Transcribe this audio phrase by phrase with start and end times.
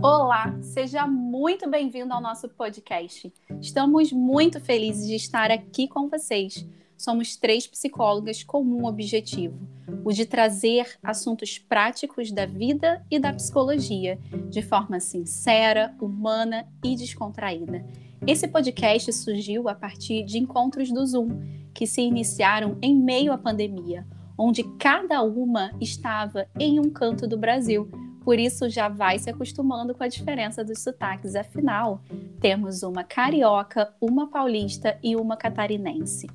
[0.00, 3.32] Olá, seja muito bem-vindo ao nosso podcast.
[3.60, 6.64] Estamos muito felizes de estar aqui com vocês.
[6.96, 9.58] Somos três psicólogas com um objetivo:
[10.04, 16.94] o de trazer assuntos práticos da vida e da psicologia, de forma sincera, humana e
[16.94, 17.84] descontraída.
[18.24, 21.28] Esse podcast surgiu a partir de encontros do Zoom,
[21.74, 24.06] que se iniciaram em meio à pandemia,
[24.38, 27.90] onde cada uma estava em um canto do Brasil
[28.28, 31.34] por isso já vai se acostumando com a diferença dos sotaques.
[31.34, 32.02] Afinal,
[32.38, 36.26] temos uma carioca, uma paulista e uma catarinense.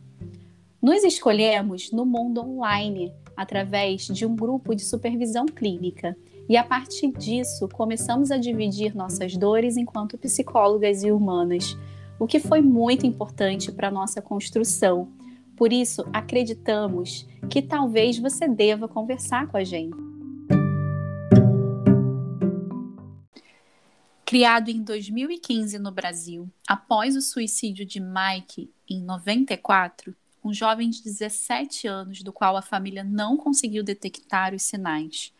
[0.81, 6.17] Nos escolhemos no mundo online, através de um grupo de supervisão clínica.
[6.49, 11.77] E a partir disso, começamos a dividir nossas dores enquanto psicólogas e humanas,
[12.19, 15.09] o que foi muito importante para nossa construção.
[15.55, 20.12] Por isso, acreditamos que talvez você deva conversar com a gente.
[24.25, 31.03] Criado em 2015 no Brasil, após o suicídio de Mike em 94, um jovem de
[31.03, 35.33] 17 anos do qual a família não conseguiu detectar os sinais.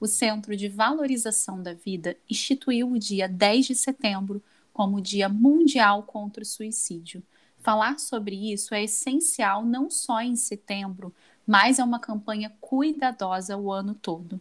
[0.00, 5.28] O Centro de Valorização da Vida instituiu o dia 10 de setembro como o Dia
[5.28, 7.22] Mundial contra o Suicídio.
[7.60, 11.14] Falar sobre isso é essencial não só em setembro,
[11.46, 14.40] mas é uma campanha cuidadosa o ano todo.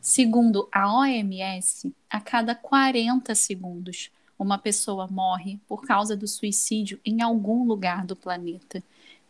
[0.00, 7.20] Segundo a OMS, a cada 40 segundos, uma pessoa morre por causa do suicídio em
[7.20, 8.82] algum lugar do planeta.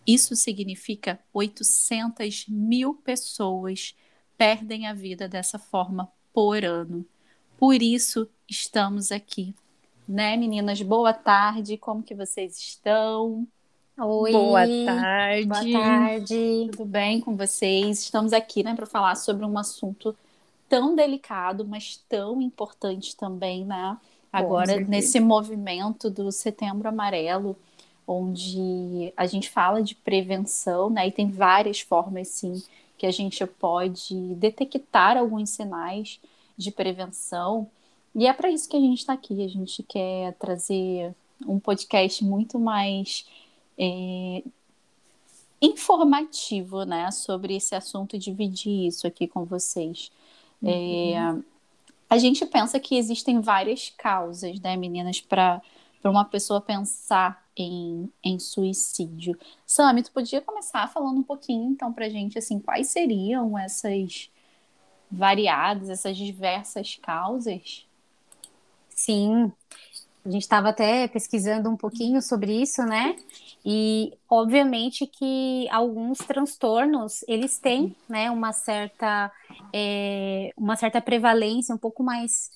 [0.07, 3.97] Isso significa 800 mil pessoas
[4.39, 7.05] perdem a vida dessa forma por ano.
[7.59, 9.53] Por isso estamos aqui.
[10.09, 10.81] Né, meninas?
[10.81, 11.77] Boa tarde.
[11.77, 13.47] Como que vocês estão?
[13.99, 14.33] Oi.
[14.33, 15.47] Boa tarde.
[15.47, 16.71] Boa tarde.
[16.73, 17.99] Tudo bem com vocês?
[17.99, 20.17] Estamos aqui, né, para falar sobre um assunto
[20.71, 23.99] tão delicado, mas tão importante também, né?
[24.33, 27.57] Agora, nesse movimento do Setembro Amarelo,
[28.07, 31.09] onde a gente fala de prevenção, né?
[31.09, 32.63] E tem várias formas, sim,
[32.97, 36.21] que a gente pode detectar alguns sinais
[36.57, 37.67] de prevenção.
[38.15, 39.45] E é para isso que a gente está aqui.
[39.45, 41.13] A gente quer trazer
[41.45, 43.27] um podcast muito mais
[43.77, 44.45] é,
[45.61, 47.11] informativo, né?
[47.11, 50.13] Sobre esse assunto e dividir isso aqui com vocês.
[50.65, 51.15] É,
[52.09, 55.63] a gente pensa que existem várias causas, né, meninas, para
[56.05, 59.39] uma pessoa pensar em, em suicídio.
[59.67, 64.31] Sami, tu podia começar falando um pouquinho, então, para gente, assim, quais seriam essas
[65.11, 67.87] variadas, essas diversas causas?
[68.95, 69.53] Sim,
[70.25, 73.17] a gente estava até pesquisando um pouquinho sobre isso, né?
[73.65, 79.31] E obviamente que alguns transtornos eles têm, né, uma certa
[79.73, 82.51] é, uma certa prevalência um pouco mais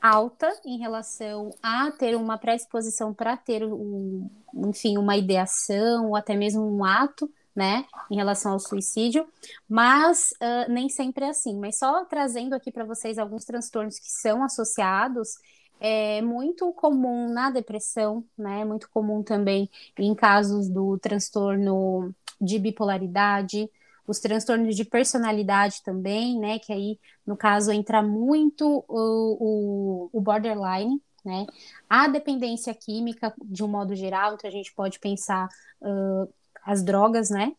[0.00, 6.34] alta em relação a ter uma predisposição para ter um, enfim, uma ideação ou até
[6.34, 9.28] mesmo um ato, né, em relação ao suicídio,
[9.68, 11.58] mas uh, nem sempre é assim.
[11.58, 15.36] Mas só trazendo aqui para vocês alguns transtornos que são associados
[15.84, 18.64] é muito comum na depressão, né?
[18.64, 23.68] Muito comum também em casos do transtorno de bipolaridade,
[24.06, 26.60] os transtornos de personalidade também, né?
[26.60, 31.46] Que aí, no caso, entra muito o, o, o borderline, né?
[31.90, 35.48] A dependência química, de um modo geral, então a gente pode pensar
[35.80, 36.32] uh,
[36.64, 37.56] as drogas, né?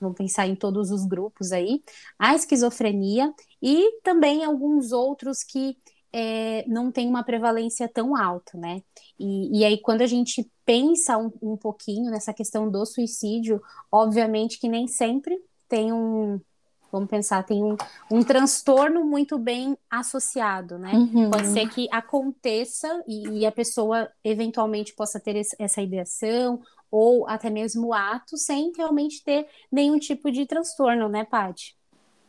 [0.00, 1.82] Vamos pensar em todos os grupos aí,
[2.18, 5.76] a esquizofrenia e também alguns outros que
[6.12, 8.82] é, não tem uma prevalência tão alta, né?
[9.18, 13.60] E, e aí, quando a gente pensa um, um, pouquinho nessa questão do suicídio,
[13.90, 16.40] obviamente que nem sempre tem um.
[16.90, 17.76] Vamos pensar, tem um,
[18.10, 20.92] um transtorno muito bem associado, né?
[20.94, 21.30] Uhum.
[21.30, 27.28] Pode ser que aconteça e, e, a pessoa eventualmente possa ter esse, essa ideação ou
[27.28, 31.76] até mesmo ato sem realmente ter nenhum tipo de transtorno, né, Paty?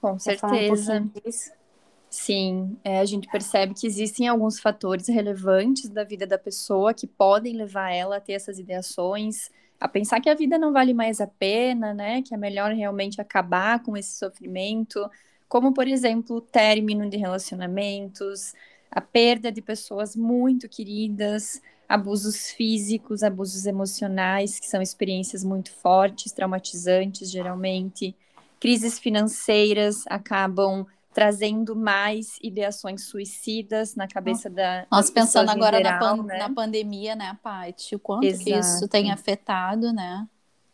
[0.02, 1.00] Com certeza.
[1.00, 1.10] Um
[2.10, 7.06] Sim, é, a gente percebe que existem alguns fatores relevantes da vida da pessoa que
[7.06, 11.22] podem levar ela a ter essas ideações, a pensar que a vida não vale mais
[11.22, 12.22] a pena, né?
[12.24, 15.08] Que é melhor realmente acabar com esse sofrimento,
[15.48, 18.54] como, por exemplo, o término de relacionamentos,
[18.90, 26.32] a perda de pessoas muito queridas, abusos físicos, abusos emocionais, que são experiências muito fortes,
[26.32, 28.16] traumatizantes, geralmente.
[28.60, 30.86] Crises financeiras acabam
[31.20, 34.88] trazendo mais ideações suicidas na cabeça da.
[34.90, 36.38] Nós pensando agora geral, na, pan né?
[36.38, 37.96] na, pandemia, né, Paty?
[37.96, 38.46] O quanto Exato.
[38.46, 40.26] que isso tem afetado, né?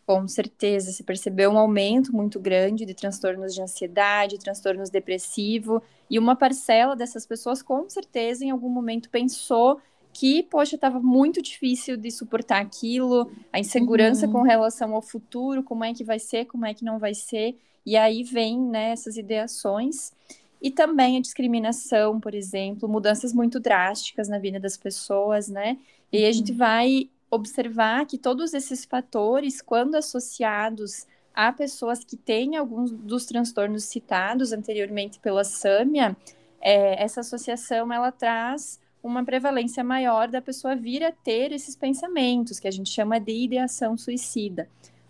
[0.05, 6.19] Com certeza, se percebeu um aumento muito grande de transtornos de ansiedade, transtornos depressivo, e
[6.19, 9.81] uma parcela dessas pessoas com certeza em algum momento pensou
[10.15, 14.31] que, poxa, estava muito difícil de suportar aquilo, a insegurança uhum.
[14.31, 17.57] com relação ao futuro, como é que vai ser, como é que não vai ser,
[17.85, 20.13] e aí vem né, essas ideações.
[20.61, 25.77] E também a discriminação, por exemplo, mudanças muito drásticas na vida das pessoas, né?
[26.09, 26.57] E aí a gente uhum.
[26.59, 33.83] vai observar que todos esses fatores, quando associados a pessoas que têm alguns dos transtornos
[33.83, 36.15] citados anteriormente pela Sâmia,
[36.61, 42.59] é, essa associação ela traz uma prevalência maior da pessoa vir a ter esses pensamentos,
[42.59, 44.67] que a gente chama de ideação suicida.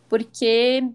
[0.10, 0.86] Porque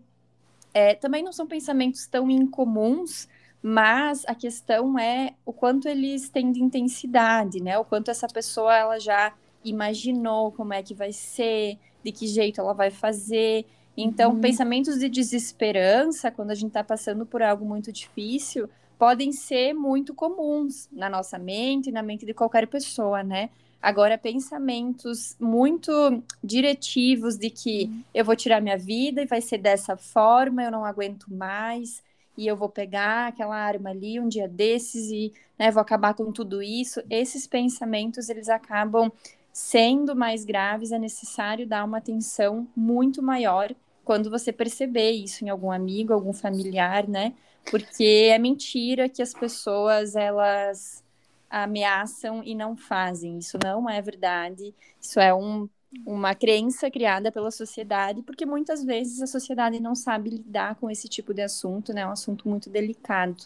[0.75, 3.27] é, também não são pensamentos tão incomuns,
[3.63, 7.79] mas a questão é o quanto eles têm de intensidade, né?
[7.79, 9.33] O quanto essa pessoa ela já
[9.65, 13.65] imaginou como é que vai ser, de que jeito ela vai fazer.
[13.97, 14.41] Então, uhum.
[14.41, 18.69] pensamentos de desesperança, quando a gente está passando por algo muito difícil,
[19.01, 23.49] podem ser muito comuns na nossa mente e na mente de qualquer pessoa, né?
[23.81, 28.03] Agora, pensamentos muito diretivos de que uhum.
[28.13, 32.03] eu vou tirar minha vida e vai ser dessa forma, eu não aguento mais,
[32.37, 36.31] e eu vou pegar aquela arma ali um dia desses e né, vou acabar com
[36.31, 37.01] tudo isso.
[37.09, 39.11] Esses pensamentos, eles acabam
[39.51, 43.75] sendo mais graves, é necessário dar uma atenção muito maior
[44.11, 47.33] quando você perceber isso em algum amigo, algum familiar, né?
[47.71, 51.05] Porque é mentira que as pessoas elas
[51.49, 53.39] ameaçam e não fazem.
[53.39, 54.75] Isso não é verdade.
[55.01, 55.69] Isso é um,
[56.05, 61.09] uma crença criada pela sociedade, porque muitas vezes a sociedade não sabe lidar com esse
[61.09, 62.01] tipo de assunto, né?
[62.01, 63.37] É um assunto muito delicado.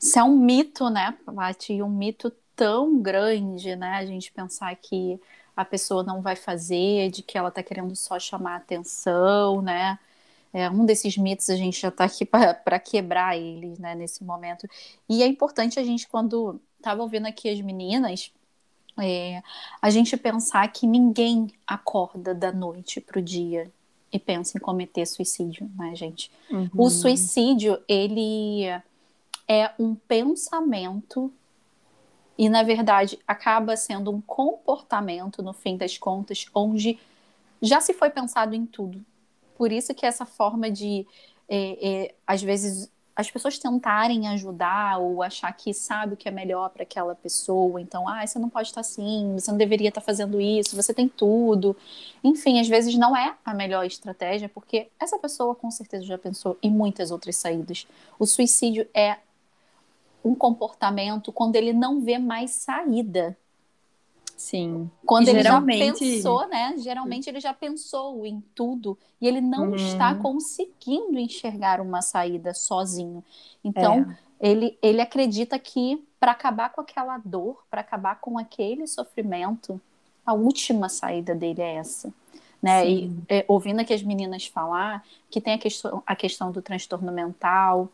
[0.00, 1.80] Isso é um mito, né, Paty?
[1.80, 3.98] Um mito tão grande, né?
[3.98, 5.20] A gente pensar que
[5.56, 9.98] a pessoa não vai fazer, de que ela está querendo só chamar atenção, né?
[10.52, 14.68] É, um desses mitos a gente já está aqui para quebrar eles, né, nesse momento.
[15.08, 18.32] E é importante a gente, quando estava ouvindo aqui as meninas,
[18.98, 19.42] é,
[19.82, 23.70] a gente pensar que ninguém acorda da noite para o dia
[24.10, 26.30] e pensa em cometer suicídio, né, gente?
[26.50, 26.70] Uhum.
[26.76, 28.64] O suicídio, ele
[29.48, 31.30] é um pensamento
[32.38, 36.98] e, na verdade, acaba sendo um comportamento, no fim das contas, onde
[37.62, 39.04] já se foi pensado em tudo.
[39.56, 41.06] Por isso que essa forma de,
[41.48, 46.30] é, é, às vezes, as pessoas tentarem ajudar ou achar que sabe o que é
[46.30, 47.80] melhor para aquela pessoa.
[47.80, 51.08] Então, ah, você não pode estar assim, você não deveria estar fazendo isso, você tem
[51.08, 51.74] tudo.
[52.22, 56.58] Enfim, às vezes não é a melhor estratégia, porque essa pessoa com certeza já pensou
[56.62, 57.86] em muitas outras saídas.
[58.18, 59.16] O suicídio é
[60.26, 63.36] um comportamento quando ele não vê mais saída.
[64.36, 64.90] Sim.
[65.04, 66.74] Quando ele já pensou, né?
[66.78, 69.76] Geralmente ele já pensou em tudo e ele não uhum.
[69.76, 73.24] está conseguindo enxergar uma saída sozinho.
[73.64, 74.50] Então, é.
[74.50, 79.80] ele, ele acredita que para acabar com aquela dor, para acabar com aquele sofrimento,
[80.24, 82.12] a última saída dele é essa.
[82.60, 82.88] Né?
[82.88, 87.12] E é, ouvindo aqui as meninas falar que tem a questão, a questão do transtorno
[87.12, 87.88] mental,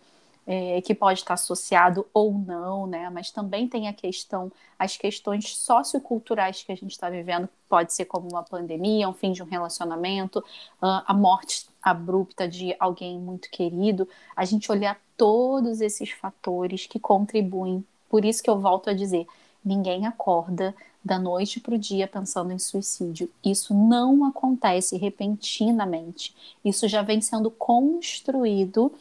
[0.47, 3.09] é, que pode estar associado ou não, né?
[3.11, 8.05] Mas também tem a questão, as questões socioculturais que a gente está vivendo, pode ser
[8.07, 10.45] como uma pandemia, um fim de um relacionamento,
[10.81, 14.09] a morte abrupta de alguém muito querido.
[14.37, 17.85] A gente olhar todos esses fatores que contribuem.
[18.09, 19.27] Por isso que eu volto a dizer,
[19.65, 23.31] ninguém acorda da noite para o dia pensando em suicídio.
[23.45, 26.35] Isso não acontece repentinamente.
[26.65, 28.93] Isso já vem sendo construído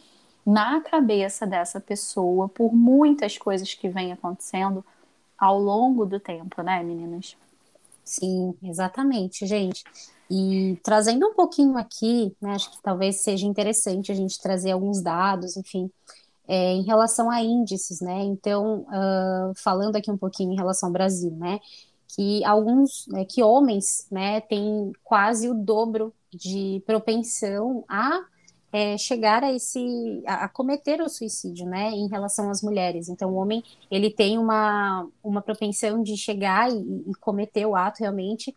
[0.45, 4.83] na cabeça dessa pessoa por muitas coisas que vêm acontecendo
[5.38, 7.36] ao longo do tempo, né, meninas?
[8.03, 9.83] Sim, exatamente, gente.
[10.29, 15.01] E trazendo um pouquinho aqui, né, acho que talvez seja interessante a gente trazer alguns
[15.01, 15.91] dados, enfim,
[16.48, 18.24] é, em relação a índices, né?
[18.24, 21.60] Então, uh, falando aqui um pouquinho em relação ao Brasil, né?
[22.07, 28.25] Que alguns, né, que homens, né, têm quase o dobro de propensão a
[28.71, 33.09] é, chegar a esse a, a, cometer o suicídio, né, em relação às mulheres.
[33.09, 37.99] Então, o homem ele tem uma, uma propensão de chegar e, e cometer o ato
[37.99, 38.55] realmente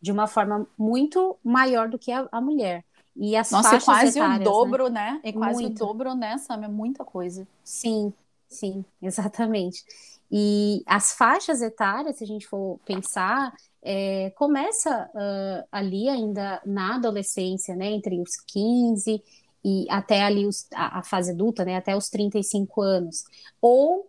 [0.00, 2.84] de uma forma muito maior do que a, a mulher.
[3.16, 5.12] E as Nossa, faixas é quase etárias, o dobro, né?
[5.12, 5.20] né?
[5.24, 5.82] É quase muito.
[5.82, 6.64] o dobro, né, Sam?
[6.64, 7.46] É muita coisa.
[7.64, 8.12] Sim,
[8.48, 9.82] sim, exatamente.
[10.30, 16.96] E as faixas etárias, se a gente for pensar, é, começa uh, ali ainda na
[16.96, 19.22] adolescência, né, entre os 15
[19.66, 23.24] e até ali os, a, a, fase adulta, né, até os 35 anos,
[23.60, 24.08] ou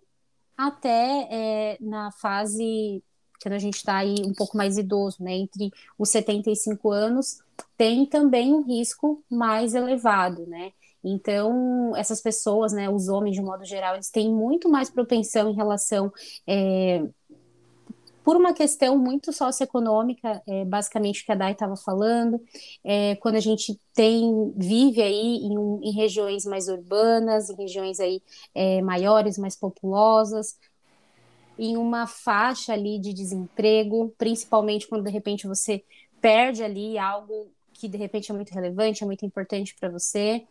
[0.55, 3.03] até é, na fase
[3.41, 7.39] quando a gente está aí um pouco mais idoso, né, entre os 75 anos
[7.75, 10.71] tem também um risco mais elevado, né?
[11.03, 15.55] Então, essas pessoas, né, os homens de modo geral, eles têm muito mais propensão em
[15.55, 16.11] relação
[16.45, 17.03] é,
[18.27, 22.43] por uma questão muito socioeconômica, é, basicamente o que a Dai estava falando,
[22.83, 28.21] é, quando a gente tem vive aí em, em, regiões mais urbanas, em regiões aí
[28.53, 30.59] é, maiores, mais populosas,
[31.57, 35.81] em uma faixa ali de desemprego, principalmente quando de repente você
[36.19, 40.45] perde ali algo que de repente é muito relevante, é muito importante para você.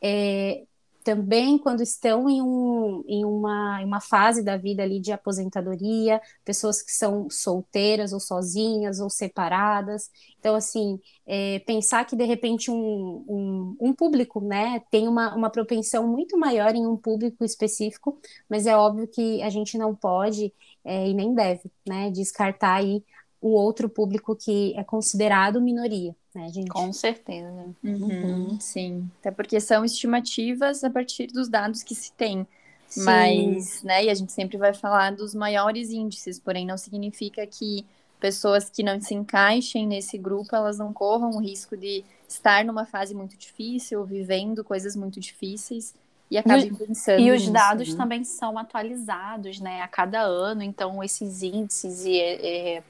[0.00, 0.62] É,
[1.06, 6.20] também quando estão em, um, em uma, em uma fase da vida ali de aposentadoria,
[6.44, 10.10] pessoas que são solteiras ou sozinhas ou separadas.
[10.40, 15.48] Então, assim, é, pensar que de repente um, um, um, público, né, tem uma, uma
[15.48, 20.52] propensão muito maior em um público específico, mas é óbvio que a gente não pode
[20.84, 23.00] é, e nem deve, né, descartar aí
[23.40, 26.68] o outro público que é considerado minoria né, gente?
[26.68, 27.48] Com certeza.
[27.82, 28.60] Uhum, uhum.
[28.60, 32.46] Sim, até porque são estimativas a partir dos dados que se tem.
[32.86, 33.02] Sim.
[33.02, 37.84] Mas, né, e a gente sempre vai falar dos maiores índices, porém não significa que
[38.20, 42.86] pessoas que não se encaixem nesse grupo, elas não corram o risco de estar numa
[42.86, 45.94] fase muito difícil, vivendo coisas muito difíceis
[46.30, 47.20] e acabem pensando.
[47.20, 47.96] E os nisso, dados né?
[47.96, 52.82] também são atualizados, né, a cada ano, então esses índices e, e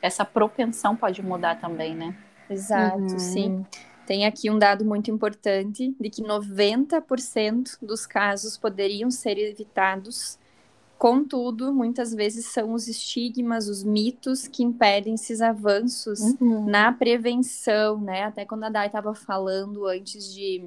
[0.00, 2.14] essa propensão pode mudar também, né?
[2.50, 3.18] Exato, uhum.
[3.18, 3.66] sim.
[4.06, 10.38] Tem aqui um dado muito importante de que 90% dos casos poderiam ser evitados.
[10.96, 16.64] Contudo, muitas vezes são os estigmas, os mitos que impedem esses avanços uhum.
[16.64, 18.24] na prevenção, né?
[18.24, 20.64] Até quando a Dai estava falando antes de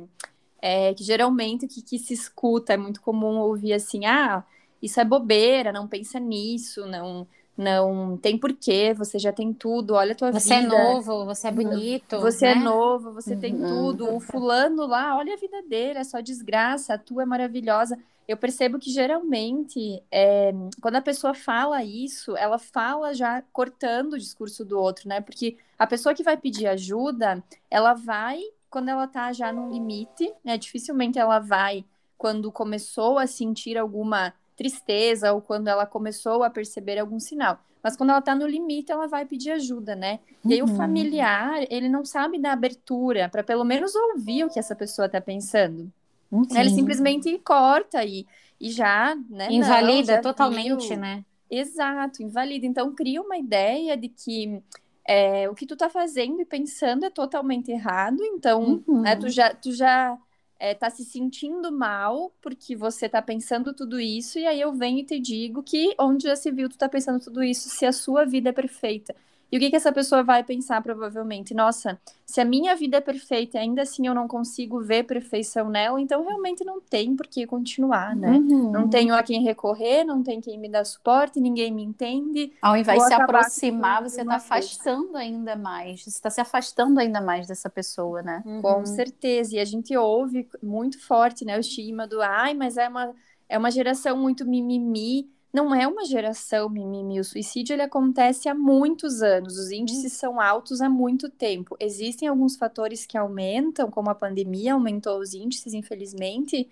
[0.61, 4.43] é, que geralmente o que, que se escuta é muito comum ouvir assim, ah,
[4.81, 10.13] isso é bobeira, não pensa nisso, não não tem porquê, você já tem tudo, olha
[10.13, 10.69] a tua você vida.
[10.69, 12.19] Você é novo, você é bonito.
[12.19, 12.61] Você é né?
[12.61, 13.39] é novo, você uhum.
[13.39, 14.13] tem tudo.
[14.13, 17.97] O fulano lá, olha a vida dele, é só desgraça, a tua é maravilhosa.
[18.27, 24.19] Eu percebo que geralmente, é, quando a pessoa fala isso, ela fala já cortando o
[24.19, 25.19] discurso do outro, né?
[25.19, 30.33] Porque a pessoa que vai pedir ajuda, ela vai quando ela tá já no limite,
[30.45, 30.57] né?
[30.57, 31.83] Dificilmente ela vai
[32.17, 37.59] quando começou a sentir alguma tristeza ou quando ela começou a perceber algum sinal.
[37.83, 40.19] Mas quando ela está no limite, ela vai pedir ajuda, né?
[40.45, 40.75] E aí o uhum.
[40.75, 45.19] familiar, ele não sabe dar abertura para pelo menos ouvir o que essa pessoa está
[45.19, 45.91] pensando.
[46.31, 46.45] Uhum.
[46.55, 48.27] Ele simplesmente corta e,
[48.59, 49.47] e já, né?
[49.49, 50.97] Invalida não, totalmente, viu.
[50.97, 51.25] né?
[51.49, 52.67] Exato, invalida.
[52.67, 54.61] Então cria uma ideia de que
[55.07, 58.23] é, o que tu tá fazendo e pensando é totalmente errado.
[58.23, 59.01] Então, uhum.
[59.01, 60.15] né, tu já, tu já
[60.61, 64.99] é, tá se sentindo mal porque você tá pensando tudo isso, e aí eu venho
[64.99, 67.91] e te digo que onde já se viu tu tá pensando tudo isso se a
[67.91, 69.15] sua vida é perfeita.
[69.51, 71.53] E o que, que essa pessoa vai pensar, provavelmente?
[71.53, 75.69] Nossa, se a minha vida é perfeita e ainda assim eu não consigo ver perfeição
[75.69, 78.31] nela, então realmente não tem por que continuar, né?
[78.31, 78.71] Uhum.
[78.71, 82.53] Não tenho a quem recorrer, não tem quem me dá suporte, ninguém me entende.
[82.61, 86.03] Ao invés de se aproximar, você está afastando ainda mais.
[86.03, 88.41] Você está se afastando ainda mais dessa pessoa, né?
[88.45, 88.61] Uhum.
[88.61, 89.57] Com certeza.
[89.57, 91.57] E a gente ouve muito forte, né?
[91.57, 93.13] O estigma do ai, mas é uma,
[93.49, 97.19] é uma geração muito mimimi não é uma geração mimimi.
[97.19, 101.75] O suicídio ele acontece há muitos anos, os índices são altos há muito tempo.
[101.79, 106.69] Existem alguns fatores que aumentam, como a pandemia aumentou os índices, infelizmente,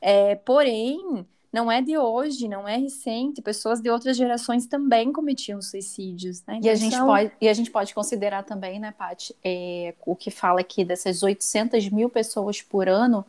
[0.00, 3.42] é, porém, não é de hoje, não é recente.
[3.42, 6.42] Pessoas de outras gerações também cometiam suicídios.
[6.46, 6.56] Né?
[6.56, 7.06] Então, e, a gente são...
[7.06, 11.22] pode, e a gente pode considerar também, né, Paty, é, o que fala aqui dessas
[11.22, 13.24] 800 mil pessoas por ano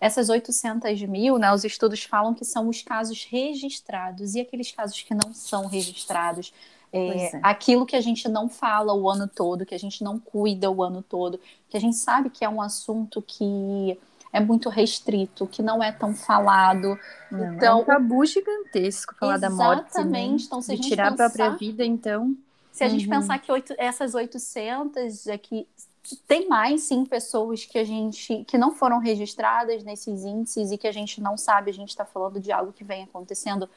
[0.00, 5.00] essas 800 mil, né, os estudos falam que são os casos registrados e aqueles casos
[5.02, 6.52] que não são registrados.
[6.92, 7.40] É, é.
[7.42, 10.82] Aquilo que a gente não fala o ano todo, que a gente não cuida o
[10.82, 13.98] ano todo, que a gente sabe que é um assunto que
[14.32, 16.98] é muito restrito, que não é tão falado.
[17.30, 19.82] Não, então, é um tabu gigantesco falar da morte.
[19.82, 19.88] Né?
[19.88, 20.40] Exatamente.
[20.40, 20.46] Né?
[20.46, 22.36] Então, se a gente tirar pensar, a própria vida, então.
[22.70, 22.92] Se a uhum.
[22.92, 25.66] gente pensar que oito, essas 800 aqui
[26.26, 30.86] tem mais sim pessoas que a gente que não foram registradas nesses índices e que
[30.86, 33.68] a gente não sabe, a gente está falando de algo que vem acontecendo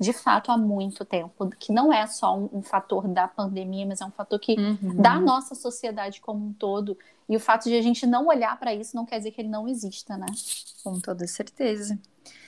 [0.00, 4.00] de fato há muito tempo, que não é só um, um fator da pandemia, mas
[4.00, 4.96] é um fator que uhum.
[4.96, 6.98] da nossa sociedade como um todo.
[7.28, 9.48] E o fato de a gente não olhar para isso não quer dizer que ele
[9.48, 10.26] não exista, né?
[10.82, 11.98] Com toda certeza.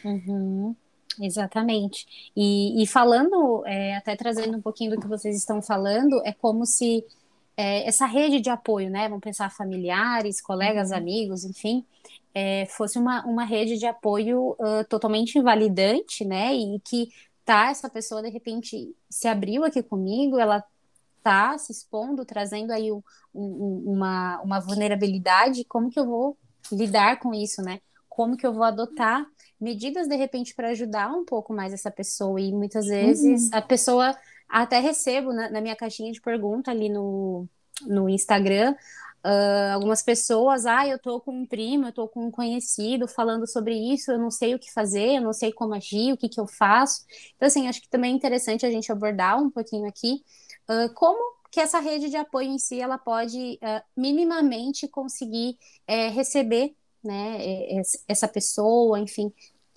[0.04, 0.74] Uhum.
[1.20, 2.30] Exatamente.
[2.36, 6.66] E, e falando, é, até trazendo um pouquinho do que vocês estão falando, é como
[6.66, 7.04] se
[7.56, 9.08] é, essa rede de apoio, né?
[9.08, 10.96] Vamos pensar familiares, colegas, uhum.
[10.96, 11.84] amigos, enfim,
[12.34, 16.52] é, fosse uma, uma rede de apoio uh, totalmente invalidante, né?
[16.54, 17.08] E que
[17.44, 20.64] tá, essa pessoa de repente se abriu aqui comigo, ela
[21.18, 23.02] está se expondo, trazendo aí um,
[23.34, 26.36] um, uma, uma vulnerabilidade, como que eu vou
[26.72, 27.80] lidar com isso, né?
[28.08, 29.26] Como que eu vou adotar
[29.60, 33.58] medidas de repente para ajudar um pouco mais essa pessoa e muitas vezes uhum.
[33.58, 34.16] a pessoa
[34.62, 37.48] até recebo na, na, minha caixinha de pergunta ali no,
[37.86, 38.74] no Instagram
[39.24, 43.46] Uh, algumas pessoas, ah, eu tô com um primo, eu tô com um conhecido falando
[43.46, 46.28] sobre isso, eu não sei o que fazer, eu não sei como agir, o que
[46.28, 47.06] que eu faço.
[47.34, 50.22] Então, assim, acho que também é interessante a gente abordar um pouquinho aqui
[50.68, 51.18] uh, como
[51.50, 55.56] que essa rede de apoio em si, ela pode uh, minimamente conseguir
[55.86, 57.38] é, receber, né,
[58.06, 59.32] essa pessoa, enfim,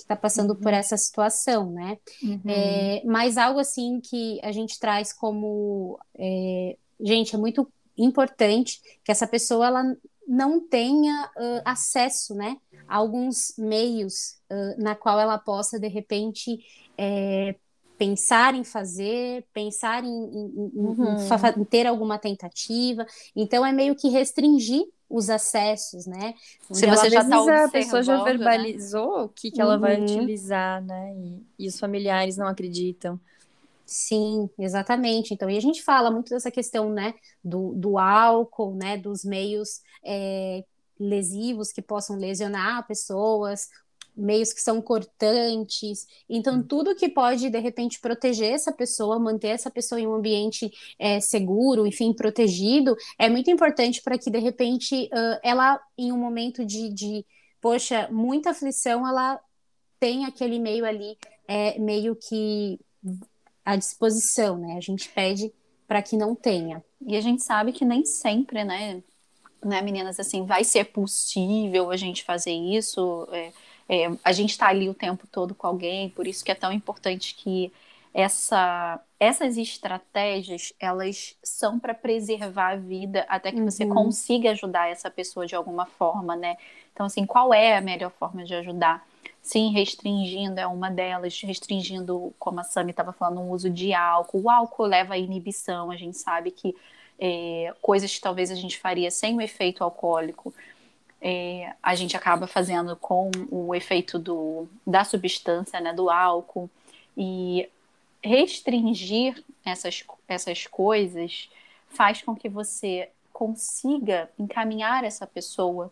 [0.08, 0.60] está passando uhum.
[0.60, 1.98] por essa situação, né?
[2.24, 2.42] Uhum.
[2.48, 9.12] É, mas algo assim que a gente traz como, é, gente, é muito importante que
[9.12, 9.84] essa pessoa ela
[10.26, 16.60] não tenha uh, acesso, né, a alguns meios uh, na qual ela possa de repente
[16.98, 17.56] é,
[17.98, 21.16] pensar em fazer, pensar em, em, uhum.
[21.58, 23.06] em, ter alguma tentativa.
[23.36, 26.34] Então é meio que restringir os acessos, né?
[26.72, 28.24] Se você já está a pessoa já né?
[28.24, 29.24] verbalizou né?
[29.24, 29.82] o que, que ela uhum.
[29.82, 31.14] vai utilizar, né?
[31.16, 33.20] E, e os familiares não acreditam.
[33.86, 35.34] Sim, exatamente.
[35.34, 39.82] Então, e a gente fala muito dessa questão, né, do, do álcool, né, dos meios
[40.04, 40.66] é,
[41.00, 43.70] lesivos que possam lesionar pessoas,
[44.18, 46.08] meios que são cortantes.
[46.28, 46.64] Então, hum.
[46.64, 51.20] tudo que pode, de repente, proteger essa pessoa, manter essa pessoa em um ambiente é,
[51.20, 56.66] seguro, enfim, protegido, é muito importante para que, de repente, uh, ela, em um momento
[56.66, 57.26] de, de,
[57.62, 59.40] poxa, muita aflição, ela
[60.00, 62.80] tenha aquele meio ali, é, meio que
[63.64, 64.76] à disposição, né?
[64.78, 65.54] A gente pede
[65.88, 66.84] para que não tenha.
[67.06, 69.02] E a gente sabe que nem sempre, né,
[69.64, 73.28] né, meninas, assim, vai ser possível a gente fazer isso.
[73.32, 73.52] É,
[73.90, 76.72] é, a gente está ali o tempo todo com alguém, por isso que é tão
[76.72, 77.72] importante que
[78.14, 83.70] essa, essas estratégias elas são para preservar a vida até que uhum.
[83.70, 86.58] você consiga ajudar essa pessoa de alguma forma, né?
[86.92, 89.08] Então, assim, qual é a melhor forma de ajudar?
[89.40, 94.42] Sim, restringindo é uma delas, restringindo, como a Sami estava falando, o uso de álcool.
[94.42, 96.76] O álcool leva à inibição, a gente sabe que
[97.20, 100.54] é, coisas que talvez a gente faria sem o efeito alcoólico,
[101.22, 106.70] é, a gente acaba fazendo com o efeito do, da substância, né, do álcool.
[107.16, 107.70] E
[108.24, 111.50] restringir essas, essas coisas
[111.90, 115.92] faz com que você consiga encaminhar essa pessoa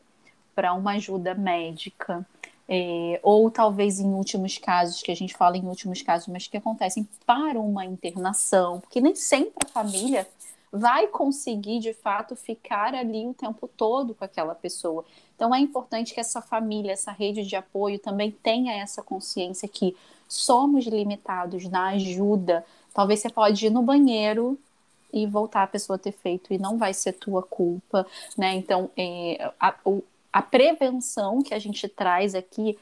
[0.54, 2.26] para uma ajuda médica.
[2.68, 6.58] É, ou talvez em últimos casos, que a gente fala em últimos casos, mas que
[6.58, 10.28] acontecem para uma internação, porque nem sempre a família
[10.76, 15.06] vai conseguir de fato ficar ali o tempo todo com aquela pessoa.
[15.36, 19.96] Então é importante que essa família, essa rede de apoio também tenha essa consciência que
[20.28, 22.66] somos limitados na ajuda.
[22.94, 24.58] Talvez você pode ir no banheiro
[25.14, 28.06] e voltar a pessoa ter feito e não vai ser tua culpa,
[28.38, 28.54] né?
[28.56, 29.76] Então é, a,
[30.34, 32.78] a prevenção que a gente traz aqui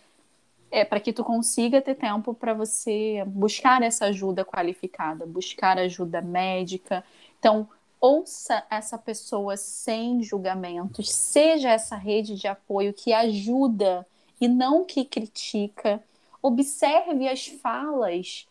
[0.71, 6.19] é para que tu consiga ter tempo para você buscar essa ajuda qualificada, buscar ajuda
[6.19, 7.03] médica.
[7.37, 7.69] Então,
[8.03, 14.05] ouça essa pessoa sem julgamentos, seja essa rede de apoio que ajuda
[14.41, 16.03] e não que critica.
[16.41, 18.45] Observe as falas,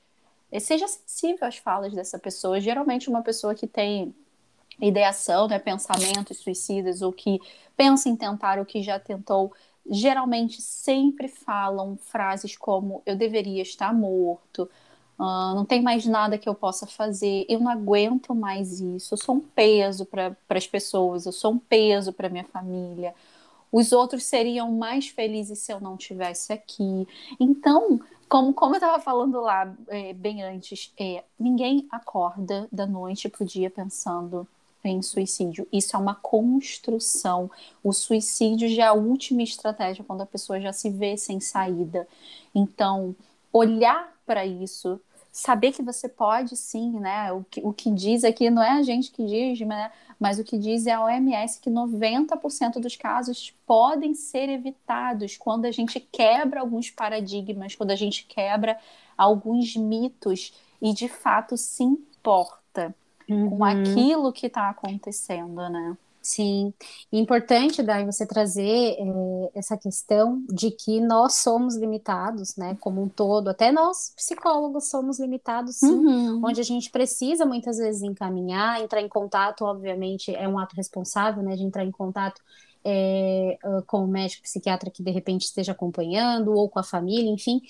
[0.58, 2.62] seja sensível às falas dessa pessoa.
[2.62, 4.14] Geralmente, uma pessoa que tem
[4.80, 7.38] ideação, né, pensamentos suicidas ou que
[7.76, 9.52] pensa em tentar o que já tentou,
[9.86, 14.66] geralmente sempre falam frases como eu deveria estar morto,
[15.18, 19.18] uh, não tem mais nada que eu possa fazer, eu não aguento mais isso, eu
[19.18, 23.14] sou um peso para as pessoas, eu sou um peso para minha família.
[23.70, 27.08] Os outros seriam mais felizes se eu não tivesse aqui.
[27.40, 33.28] Então, como, como eu estava falando lá é, bem antes, é, ninguém acorda da noite
[33.28, 34.46] para o dia pensando
[34.84, 35.66] em suicídio.
[35.72, 37.50] Isso é uma construção.
[37.82, 42.06] O suicídio já é a última estratégia quando a pessoa já se vê sem saída.
[42.54, 43.14] Então,
[43.52, 47.32] olhar para isso, saber que você pode sim, né?
[47.32, 49.90] O que, o que diz aqui não é a gente que diz, né?
[50.22, 55.64] mas o que diz é a OMS que 90% dos casos podem ser evitados quando
[55.64, 58.78] a gente quebra alguns paradigmas, quando a gente quebra
[59.18, 62.94] alguns mitos e de fato se importa
[63.28, 63.50] uhum.
[63.50, 65.96] com aquilo que está acontecendo, né?
[66.22, 66.72] Sim,
[67.12, 73.08] importante, daí você trazer é, essa questão de que nós somos limitados, né, como um
[73.08, 76.40] todo, até nós psicólogos somos limitados, sim, uhum.
[76.44, 81.42] onde a gente precisa muitas vezes encaminhar, entrar em contato, obviamente é um ato responsável,
[81.42, 82.40] né, de entrar em contato
[82.84, 87.60] é, com o médico psiquiatra que de repente esteja acompanhando, ou com a família, enfim,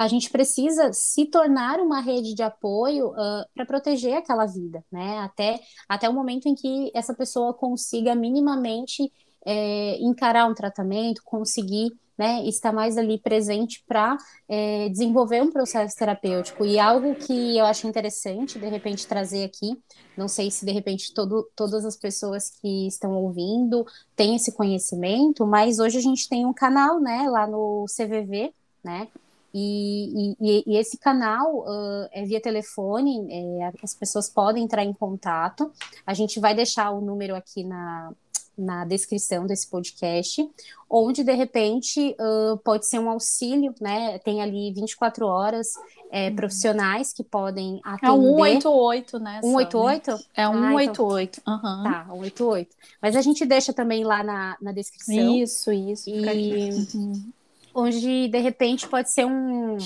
[0.00, 5.18] a gente precisa se tornar uma rede de apoio uh, para proteger aquela vida, né?
[5.18, 9.12] Até, até o momento em que essa pessoa consiga minimamente
[9.44, 14.16] é, encarar um tratamento, conseguir né, estar mais ali presente para
[14.48, 16.64] é, desenvolver um processo terapêutico.
[16.64, 19.78] E algo que eu acho interessante, de repente, trazer aqui,
[20.16, 23.84] não sei se de repente todo, todas as pessoas que estão ouvindo
[24.16, 29.06] têm esse conhecimento, mas hoje a gente tem um canal né, lá no CVV, né?
[29.52, 34.92] E, e, e, esse canal uh, é via telefone, é, as pessoas podem entrar em
[34.92, 35.72] contato.
[36.06, 38.12] A gente vai deixar o número aqui na,
[38.56, 40.48] na descrição desse podcast,
[40.88, 44.18] onde de repente uh, pode ser um auxílio, né?
[44.20, 45.68] Tem ali 24 horas
[46.10, 46.36] é, uhum.
[46.36, 48.06] profissionais que podem atender.
[48.06, 49.40] É um 188, né?
[49.42, 50.10] 188?
[50.34, 51.40] É um ah, 188.
[51.40, 51.54] Então...
[51.54, 51.82] Uhum.
[51.84, 52.76] Tá, 188.
[53.00, 55.36] Mas a gente deixa também lá na, na descrição.
[55.36, 56.10] Isso, isso.
[56.10, 57.30] E...
[57.74, 59.76] Onde de repente pode ser um,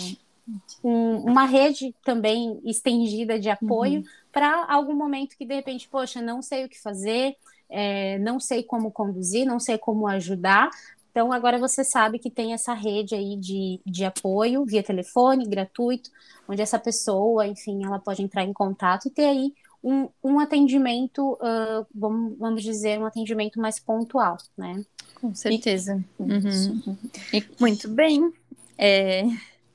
[0.83, 4.05] um, uma rede também estendida de apoio uhum.
[4.33, 7.37] para algum momento que de repente, poxa, não sei o que fazer,
[7.68, 10.70] é, não sei como conduzir, não sei como ajudar.
[11.11, 16.11] Então, agora você sabe que tem essa rede aí de, de apoio via telefone, gratuito,
[16.49, 21.35] onde essa pessoa, enfim, ela pode entrar em contato e ter aí um, um atendimento,
[21.35, 24.83] uh, vamos, vamos dizer, um atendimento mais pontual, né?
[25.20, 26.03] Com certeza.
[26.18, 26.97] E, uhum.
[27.33, 28.33] e, muito bem.
[28.79, 29.25] É...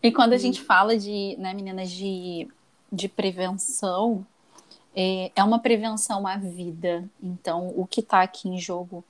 [0.02, 2.48] E quando a gente fala de, né, meninas, de,
[2.92, 4.26] de prevenção,
[4.96, 7.08] é, é uma prevenção à vida.
[7.22, 9.04] Então, o que está aqui em jogo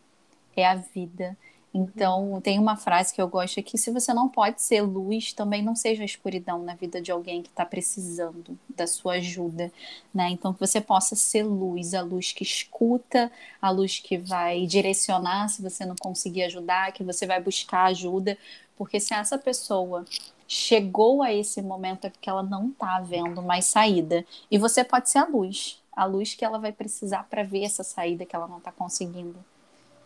[0.55, 1.37] é a vida.
[1.71, 5.61] Então, tem uma frase que eu gosto aqui: se você não pode ser luz, também
[5.61, 9.71] não seja escuridão na vida de alguém que está precisando da sua ajuda,
[10.13, 10.29] né?
[10.29, 15.47] Então, que você possa ser luz, a luz que escuta, a luz que vai direcionar
[15.49, 18.35] se você não conseguir ajudar, que você vai buscar ajuda,
[18.75, 20.05] porque se essa pessoa
[20.47, 25.07] chegou a esse momento é porque ela não está vendo mais saída, e você pode
[25.07, 28.47] ser a luz, a luz que ela vai precisar para ver essa saída que ela
[28.47, 29.37] não está conseguindo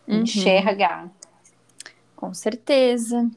[0.06, 0.20] uhum.
[0.20, 1.08] enxergar.
[2.16, 3.30] Com certeza.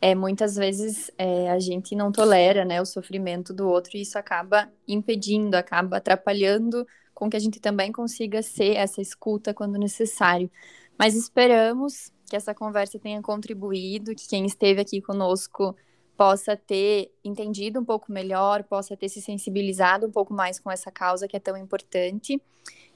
[0.00, 4.18] É, muitas vezes é, a gente não tolera né, o sofrimento do outro e isso
[4.18, 10.50] acaba impedindo, acaba atrapalhando com que a gente também consiga ser essa escuta quando necessário.
[10.98, 15.76] Mas esperamos que essa conversa tenha contribuído, que quem esteve aqui conosco
[16.16, 20.90] possa ter entendido um pouco melhor, possa ter se sensibilizado um pouco mais com essa
[20.90, 22.40] causa que é tão importante.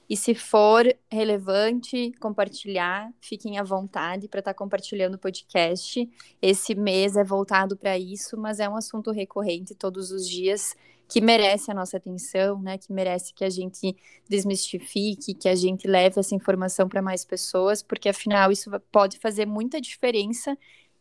[0.09, 6.09] E se for relevante compartilhar, fiquem à vontade para estar tá compartilhando o podcast.
[6.43, 10.77] Esse mês é voltado para isso, mas é um assunto recorrente todos os dias
[11.09, 12.79] que merece a nossa atenção, né?
[12.79, 13.95] Que merece que a gente
[14.29, 19.47] desmistifique, que a gente leve essa informação para mais pessoas, porque afinal isso pode fazer
[19.47, 20.57] muita diferença.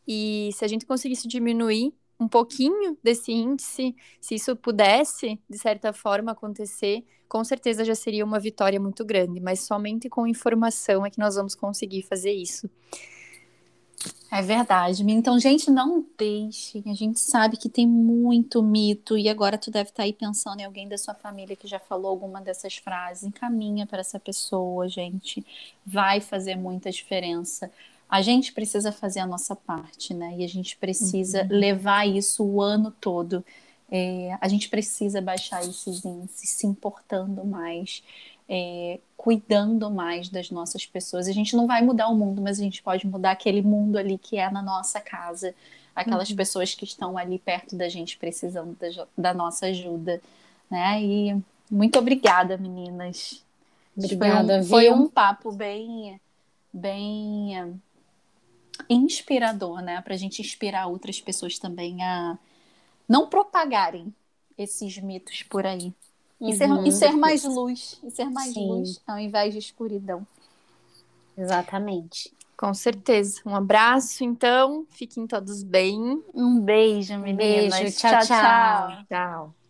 [0.07, 5.93] E se a gente conseguisse diminuir um pouquinho desse índice, se isso pudesse, de certa
[5.93, 11.09] forma, acontecer, com certeza já seria uma vitória muito grande, mas somente com informação é
[11.09, 12.69] que nós vamos conseguir fazer isso.
[14.31, 15.03] É verdade.
[15.03, 16.83] Então, gente, não deixe.
[16.87, 20.65] A gente sabe que tem muito mito e agora tu deve estar aí pensando em
[20.65, 23.23] alguém da sua família que já falou alguma dessas frases.
[23.23, 25.45] Encaminha para essa pessoa, gente.
[25.85, 27.71] Vai fazer muita diferença
[28.09, 30.35] a gente precisa fazer a nossa parte, né?
[30.37, 31.47] E a gente precisa uhum.
[31.49, 33.43] levar isso o ano todo.
[33.91, 38.03] É, a gente precisa baixar esses índices, se importando mais,
[38.47, 41.27] é, cuidando mais das nossas pessoas.
[41.27, 44.17] A gente não vai mudar o mundo, mas a gente pode mudar aquele mundo ali
[44.17, 45.53] que é na nossa casa,
[45.95, 46.35] aquelas uhum.
[46.35, 50.21] pessoas que estão ali perto da gente precisando da, da nossa ajuda,
[50.69, 51.01] né?
[51.01, 53.43] E muito obrigada, meninas.
[53.97, 56.19] Obrigada, foi um, foi um papo bem,
[56.71, 57.79] bem
[58.89, 60.01] inspirador, né?
[60.01, 62.37] Para a gente inspirar outras pessoas também a
[63.07, 64.13] não propagarem
[64.57, 65.93] esses mitos por aí.
[66.39, 66.53] E, uhum.
[66.53, 68.67] ser, e ser mais luz, e ser mais Sim.
[68.67, 70.25] luz ao invés de escuridão.
[71.37, 72.33] Exatamente.
[72.55, 73.41] Com certeza.
[73.45, 74.85] Um abraço, então.
[74.89, 76.23] Fiquem todos bem.
[76.33, 77.79] Um beijo, meninas.
[77.79, 77.97] Beijo.
[77.97, 78.11] tchau.
[78.11, 78.25] tchau.
[78.25, 79.05] tchau.
[79.09, 79.62] tchau.